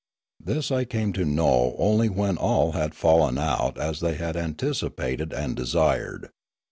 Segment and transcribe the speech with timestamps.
[0.43, 5.31] This I came to know only when all had fallen out as they had anticipated
[5.31, 6.31] and desired.